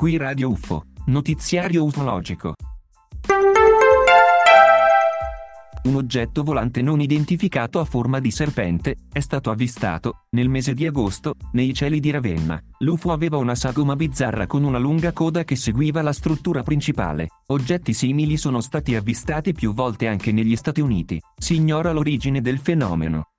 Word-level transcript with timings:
Qui 0.00 0.16
Radio 0.16 0.48
UFO, 0.48 0.84
notiziario 1.08 1.84
ufologico. 1.84 2.54
Un 5.82 5.94
oggetto 5.94 6.42
volante 6.42 6.80
non 6.80 7.02
identificato 7.02 7.80
a 7.80 7.84
forma 7.84 8.18
di 8.18 8.30
serpente 8.30 8.96
è 9.12 9.20
stato 9.20 9.50
avvistato, 9.50 10.24
nel 10.30 10.48
mese 10.48 10.72
di 10.72 10.86
agosto, 10.86 11.34
nei 11.52 11.74
cieli 11.74 12.00
di 12.00 12.10
Ravenna. 12.10 12.58
L'UFO 12.78 13.12
aveva 13.12 13.36
una 13.36 13.54
sagoma 13.54 13.94
bizzarra 13.94 14.46
con 14.46 14.64
una 14.64 14.78
lunga 14.78 15.12
coda 15.12 15.44
che 15.44 15.54
seguiva 15.54 16.00
la 16.00 16.14
struttura 16.14 16.62
principale. 16.62 17.28
Oggetti 17.48 17.92
simili 17.92 18.38
sono 18.38 18.62
stati 18.62 18.94
avvistati 18.94 19.52
più 19.52 19.74
volte 19.74 20.06
anche 20.06 20.32
negli 20.32 20.56
Stati 20.56 20.80
Uniti. 20.80 21.20
Si 21.36 21.56
ignora 21.56 21.92
l'origine 21.92 22.40
del 22.40 22.58
fenomeno. 22.58 23.32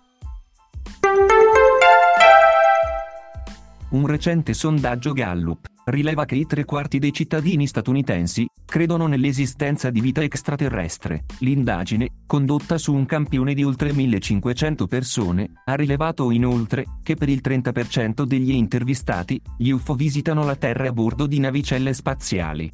Un 3.96 4.08
recente 4.08 4.54
sondaggio 4.54 5.14
Gallup 5.14 5.68
rileva 5.86 6.26
che 6.26 6.36
i 6.36 6.46
tre 6.46 6.66
quarti 6.66 7.00
dei 7.00 7.14
cittadini 7.14 7.66
statunitensi 7.66 8.46
credono 8.66 9.08
nell'esistenza 9.08 9.90
di 9.90 10.02
vita 10.02 10.22
extraterrestre. 10.22 11.24
L'indagine, 11.40 12.10
condotta 12.28 12.78
su 12.78 12.94
un 12.94 13.06
campione 13.06 13.54
di 13.54 13.64
oltre 13.64 13.94
1500 13.94 14.88
persone, 14.88 15.50
ha 15.64 15.76
rilevato 15.76 16.30
inoltre 16.32 16.84
che 17.04 17.16
per 17.16 17.30
il 17.30 17.40
30% 17.42 18.24
degli 18.24 18.52
intervistati, 18.52 19.40
gli 19.58 19.70
UFO 19.70 19.94
visitano 19.94 20.44
la 20.44 20.58
Terra 20.58 20.90
a 20.90 20.92
bordo 20.92 21.26
di 21.26 21.40
navicelle 21.40 21.94
spaziali. 21.94 22.70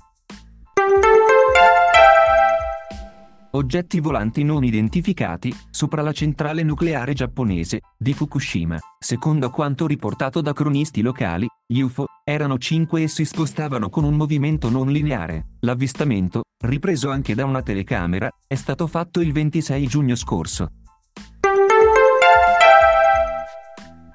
Oggetti 3.54 4.00
volanti 4.00 4.44
non 4.44 4.64
identificati, 4.64 5.54
sopra 5.72 6.02
la 6.02 6.14
centrale 6.14 6.64
nucleare 6.64 7.12
giapponese, 7.12 7.82
di 7.98 8.14
Fukushima. 8.14 8.80
Secondo 8.98 9.50
quanto 9.50 9.88
riportato 9.88 10.40
da 10.40 10.54
cronisti 10.54 11.02
locali, 11.02 11.48
gli 11.68 11.82
UFO 11.82 12.06
erano 12.24 12.58
cinque 12.58 13.04
e 13.04 13.08
si 13.10 13.26
spostavano 13.26 13.90
con 13.90 14.06
un 14.06 14.14
movimento 14.14 14.70
non 14.70 14.90
lineare. 14.90 15.58
L'avvistamento, 15.62 16.44
ripreso 16.64 17.10
anche 17.10 17.36
da 17.36 17.44
una 17.44 17.62
telecamera, 17.62 18.30
è 18.48 18.56
stato 18.56 18.88
fatto 18.88 19.20
il 19.20 19.34
26 19.34 19.86
giugno 19.86 20.16
scorso. 20.16 20.70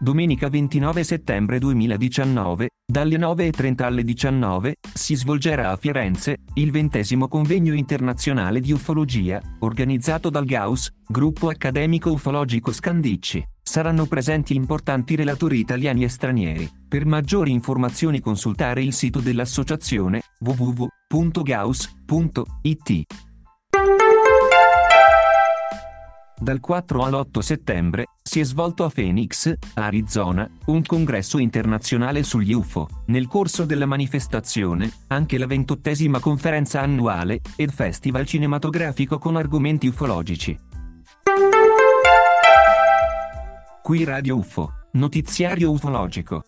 Domenica 0.06 0.48
29 0.48 1.02
settembre 1.02 1.58
2019, 1.58 2.68
dalle 2.86 3.16
9.30 3.16 3.82
alle 3.82 4.04
19, 4.04 4.76
si 4.94 5.16
svolgerà 5.16 5.72
a 5.72 5.76
Firenze, 5.76 6.42
il 6.54 6.70
ventesimo 6.70 7.26
convegno 7.26 7.74
internazionale 7.74 8.60
di 8.60 8.70
ufologia, 8.70 9.42
organizzato 9.58 10.30
dal 10.30 10.44
Gauss, 10.44 10.90
gruppo 11.08 11.48
accademico 11.48 12.12
ufologico 12.12 12.70
Scandicci. 12.70 13.44
Saranno 13.60 14.06
presenti 14.06 14.54
importanti 14.54 15.16
relatori 15.16 15.58
italiani 15.58 16.04
e 16.04 16.08
stranieri. 16.08 16.70
Per 16.86 17.04
maggiori 17.04 17.50
informazioni 17.50 18.20
consultare 18.20 18.84
il 18.84 18.92
sito 18.92 19.18
dell'associazione 19.18 20.22
www.gauss.it. 20.38 20.84
Dal 26.38 26.60
4 26.60 27.02
all'8 27.02 27.38
settembre, 27.40 28.04
si 28.36 28.42
è 28.42 28.44
svolto 28.44 28.84
a 28.84 28.90
Phoenix, 28.90 29.50
Arizona, 29.72 30.46
un 30.66 30.84
congresso 30.84 31.38
internazionale 31.38 32.22
sugli 32.22 32.52
UFO. 32.52 32.86
Nel 33.06 33.28
corso 33.28 33.64
della 33.64 33.86
manifestazione, 33.86 34.92
anche 35.06 35.38
la 35.38 35.46
ventottesima 35.46 36.20
conferenza 36.20 36.82
annuale 36.82 37.40
ed 37.56 37.70
festival 37.70 38.26
cinematografico 38.26 39.16
con 39.16 39.36
argomenti 39.36 39.86
ufologici. 39.86 40.54
Qui 43.82 44.04
Radio 44.04 44.36
UFO, 44.36 44.70
notiziario 44.92 45.70
ufologico. 45.70 46.44